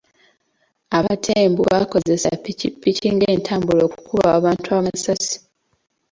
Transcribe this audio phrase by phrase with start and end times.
[0.97, 5.35] Abatembu bakozesa ppikipiki ng'entambula okukuba abantu amasasi.